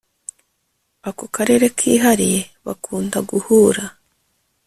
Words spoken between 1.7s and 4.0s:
kihariye bakunda guhura